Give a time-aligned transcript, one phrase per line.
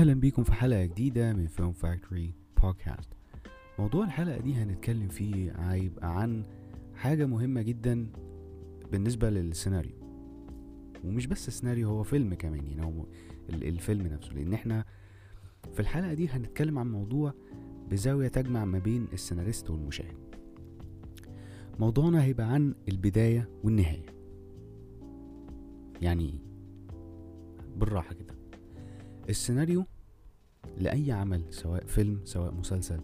[0.00, 3.10] أهلا بيكم في حلقة جديدة من فيلم فاكتوري بودكاست
[3.78, 6.44] موضوع الحلقة دي هنتكلم فيه هيبقى عن
[6.94, 8.06] حاجة مهمة جدا
[8.92, 9.92] بالنسبة للسيناريو.
[11.04, 13.06] ومش بس السيناريو هو فيلم كمان يعني هو
[13.50, 14.32] ال- الفيلم نفسه.
[14.32, 14.84] لأن إحنا
[15.72, 17.34] في الحلقة دي هنتكلم عن موضوع
[17.90, 20.16] بزاوية تجمع ما بين السيناريست والمشاهد.
[21.78, 24.06] موضوعنا هيبقى عن البداية والنهاية.
[26.02, 26.38] يعني
[27.76, 28.34] بالراحة كده.
[29.28, 29.84] السيناريو
[30.76, 33.00] لأي عمل سواء فيلم سواء مسلسل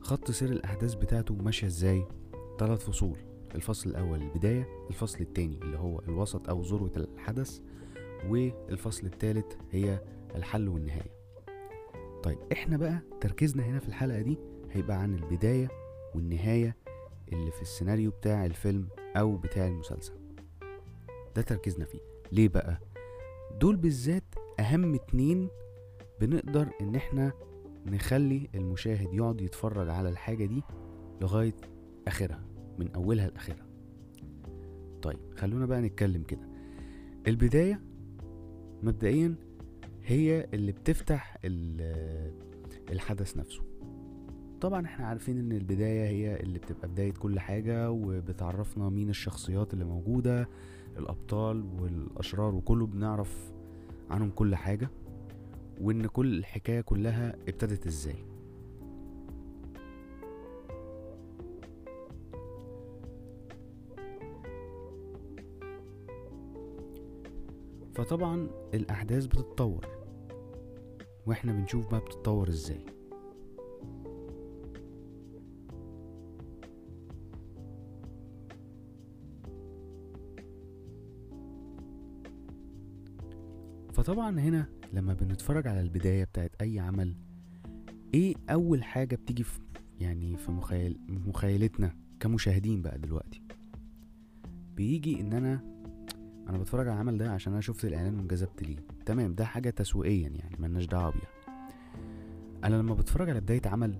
[0.00, 2.06] خط سير الأحداث بتاعته ماشية إزاي؟
[2.58, 3.18] ثلاث فصول
[3.54, 7.60] الفصل الأول البداية الفصل التاني اللي هو الوسط أو ذروة الحدث
[8.28, 10.00] والفصل التالت هي
[10.36, 11.20] الحل والنهاية.
[12.22, 14.38] طيب إحنا بقى تركيزنا هنا في الحلقة دي
[14.70, 15.68] هيبقى عن البداية
[16.14, 16.76] والنهاية
[17.32, 20.12] اللي في السيناريو بتاع الفيلم أو بتاع المسلسل.
[21.36, 22.00] ده تركيزنا فيه.
[22.32, 22.80] ليه بقى؟
[23.60, 24.24] دول بالذات
[24.60, 25.48] أهم اتنين
[26.20, 27.32] بنقدر إن إحنا
[27.86, 30.62] نخلي المشاهد يقعد يتفرج على الحاجة دي
[31.20, 31.54] لغاية
[32.08, 32.42] آخرها
[32.78, 33.66] من أولها لآخرها.
[35.02, 36.48] طيب خلونا بقى نتكلم كده.
[37.26, 37.80] البداية
[38.82, 39.34] مبدئيا
[40.04, 42.32] هي اللي بتفتح ال-
[42.90, 43.62] الحدث نفسه.
[44.60, 49.84] طبعا إحنا عارفين إن البداية هي اللي بتبقى بداية كل حاجة وبتعرفنا مين الشخصيات اللي
[49.84, 50.48] موجودة
[50.98, 53.52] الأبطال والأشرار وكله بنعرف
[54.10, 54.90] عنهم كل حاجة
[55.80, 58.24] وإن كل الحكاية كلها ابتدت إزاي.
[67.94, 69.86] فطبعا الأحداث بتتطور
[71.26, 72.84] وإحنا بنشوف بقى بتتطور إزاي.
[84.00, 87.14] فطبعا هنا لما بنتفرج على البداية بتاعت أي عمل
[88.14, 89.60] إيه أول حاجة بتيجي في
[90.00, 93.42] يعني في مخيل مخيلتنا كمشاهدين بقى دلوقتي؟
[94.76, 95.60] بيجي إن أنا
[96.48, 100.28] أنا بتفرج على العمل ده عشان أنا شفت الإعلان وانجذبت ليه تمام ده حاجة تسويقيا
[100.28, 101.56] يعني ملناش دعوة بيها.
[102.64, 103.98] أنا لما بتفرج على بداية عمل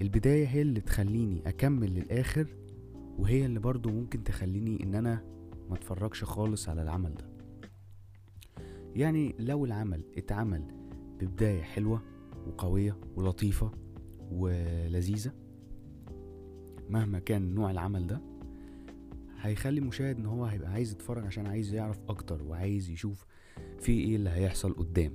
[0.00, 2.46] البداية هي اللي تخليني أكمل للآخر
[3.18, 5.24] وهي اللي برضو ممكن تخليني إن أنا
[5.70, 7.37] ما اتفرجش خالص على العمل ده.
[8.98, 10.62] يعني لو العمل اتعمل
[11.20, 12.02] ببداية حلوة
[12.46, 13.70] وقوية ولطيفة
[14.32, 15.32] ولذيذة
[16.90, 18.20] مهما كان نوع العمل ده
[19.40, 23.26] هيخلي المشاهد إن هو هيبقى عايز يتفرج عشان عايز يعرف أكتر وعايز يشوف
[23.78, 25.12] في إيه اللي هيحصل قدام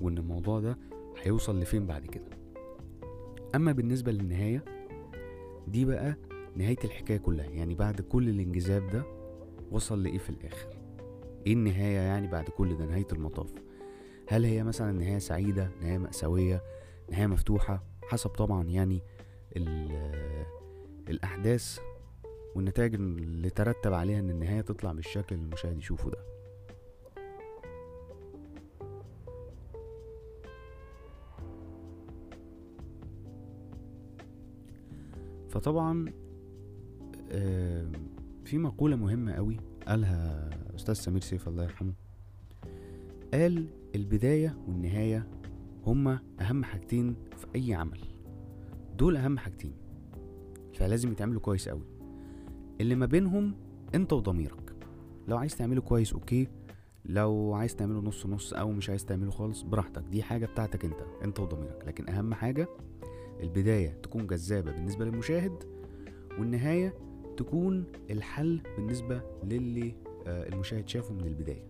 [0.00, 0.78] وإن الموضوع ده
[1.22, 2.30] هيوصل لفين بعد كده.
[3.54, 4.64] أما بالنسبة للنهاية
[5.68, 6.16] دي بقى
[6.56, 9.04] نهاية الحكاية كلها يعني بعد كل الانجذاب ده
[9.70, 10.83] وصل لإيه في الآخر؟
[11.46, 13.52] إيه النهاية يعني بعد كل ده نهاية المطاف؟
[14.28, 16.62] هل هي مثلا نهاية سعيدة نهاية مأساوية
[17.10, 19.02] نهاية مفتوحة؟ حسب طبعا يعني
[19.56, 20.44] ال-
[21.08, 21.78] الأحداث
[22.56, 26.18] والنتائج اللي ترتب عليها إن النهاية تطلع بالشكل اللي المشاهد يشوفه ده.
[35.48, 36.12] فطبعا
[37.32, 37.92] آم،
[38.44, 39.56] في مقولة مهمة قوي
[39.86, 41.92] قالها أستاذ سمير سيف الله يرحمه
[43.34, 45.26] قال البداية والنهاية
[45.86, 48.00] هما أهم حاجتين في أي عمل.
[48.98, 49.72] دول أهم حاجتين
[50.74, 51.86] فلازم يتعملوا كويس قوي
[52.80, 53.54] اللي ما بينهم
[53.94, 54.74] أنت وضميرك.
[55.28, 56.48] لو عايز تعمله كويس أوكي.
[57.04, 60.02] لو عايز تعمله نص نص أو مش عايز تعمله خالص براحتك.
[60.02, 61.84] دي حاجة بتاعتك أنت أنت وضميرك.
[61.86, 62.68] لكن أهم حاجة
[63.40, 65.64] البداية تكون جذابة بالنسبة للمشاهد
[66.38, 66.94] والنهاية
[67.36, 69.94] تكون الحل بالنسبة للي
[70.26, 71.66] المشاهد شافه من البداية.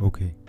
[0.00, 0.41] أوكي.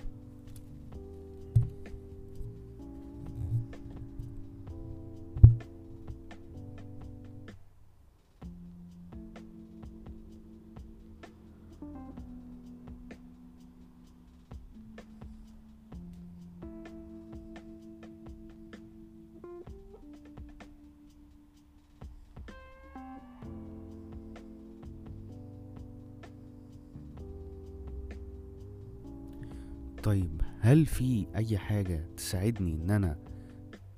[30.04, 33.18] طيب هل في أي حاجة تساعدني إن أنا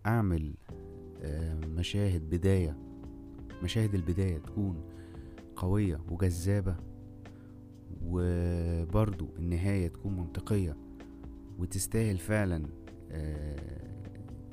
[0.06, 0.54] أعمل
[1.22, 2.78] آه، مشاهد بداية
[3.64, 4.84] مشاهد البداية تكون
[5.56, 6.76] قوية وجذابة
[8.06, 10.78] وبرضو النهاية تكون منطقية
[11.60, 12.66] وتستاهل فعلا
[13.12, 13.96] آه،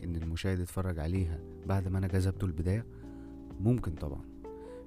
[0.04, 2.86] إن المشاهد يتفرج عليها بعد ما أنا جذبته البداية؟
[3.60, 4.24] ممكن طبعا.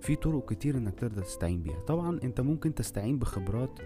[0.01, 1.79] في طرق كتير إنك تقدر تستعين بيها.
[1.79, 3.79] طبعا أنت ممكن تستعين بخبرات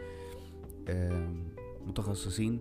[1.90, 2.60] متخصصين.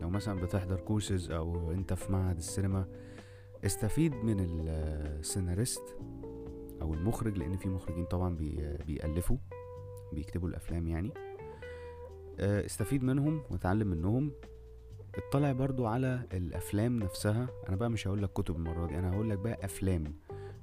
[0.00, 2.86] لو مثلا بتحضر كورسز أو أنت في معهد السينما
[3.66, 4.68] استفيد من ال-
[5.20, 5.82] السيناريست
[6.82, 9.36] أو المخرج لأن في مخرجين طبعا بي بيألفوا
[10.12, 11.10] بيكتبوا الأفلام يعني.
[12.40, 14.32] آه، استفيد منهم وتعلم منهم.
[15.14, 17.48] اطلع برضو على الأفلام نفسها.
[17.68, 20.04] أنا بقى مش هقول لك كتب المرة دي أنا هقول لك بقى أفلام.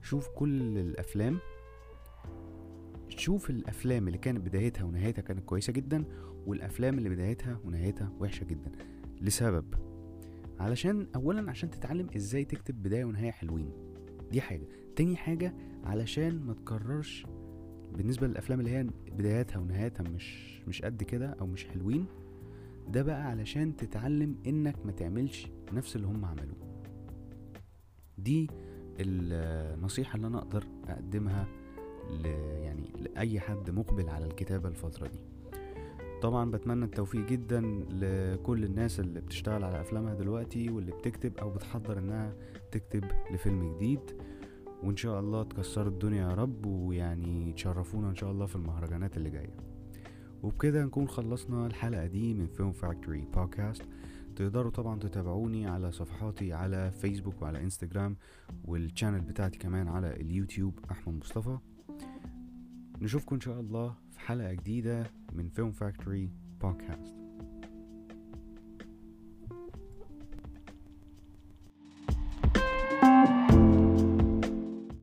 [0.01, 1.39] شوف كل الأفلام
[3.09, 6.05] شوف الأفلام اللي كانت بدايتها ونهايتها كانت كويسة جدا
[6.45, 8.71] والأفلام اللي بدايتها ونهايتها وحشة جدا.
[9.21, 9.65] لسبب
[10.59, 13.69] علشان اولا عشان تتعلم إزاي تكتب بداية ونهاية حلوين.
[14.31, 14.67] دي حاجة.
[14.95, 15.53] تاني حاجة
[15.83, 17.25] علشان ما تكررش
[17.93, 22.05] بالنسبة للأفلام اللي هي بداياتها ونهايتها مش مش قد كده أو مش حلوين
[22.87, 26.57] ده بقى علشان تتعلم إنك ما تعملش نفس اللي هم عملوه.
[28.17, 28.47] دي
[28.99, 31.47] النصيحة اللي أنا أقدر أقدمها
[32.11, 32.25] ل
[32.63, 35.19] يعني لأي حد مقبل على الكتابة الفترة دي.
[36.25, 41.97] طبعا بتمنى التوفيق جدا لكل الناس اللي بتشتغل على أفلامها دلوقتي واللي بتكتب أو بتحضر
[41.97, 42.33] إنها
[42.71, 43.99] تكتب لفيلم جديد.
[44.83, 49.29] وإن شاء الله تكسروا الدنيا يا رب ويعني تشرفونا إن شاء الله في المهرجانات اللي
[49.29, 49.55] جاية.
[50.43, 53.83] وبكده نكون خلصنا الحلقة دي من فيلم فاكتوري بودكاست
[54.35, 58.17] تقدروا طبعا تتابعوني على صفحاتي على فيسبوك وعلى انستجرام
[58.63, 61.57] وال channel بتاعتي كمان على اليوتيوب أحمد مصطفى.
[63.01, 65.11] نشوفكم إن شاء الله في حلقة جديدة.
[65.35, 66.29] من فيلم فاكتوري
[66.61, 67.24] بودكاست